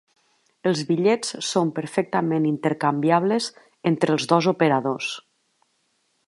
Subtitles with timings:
[0.69, 3.51] Els bitllets són perfectament intercanviables
[3.93, 5.13] entre els dos operadors.